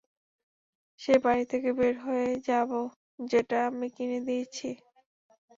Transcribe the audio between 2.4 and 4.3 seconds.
যাবো যেটা আমি কিনে